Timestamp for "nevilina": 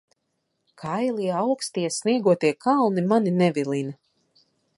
3.43-3.97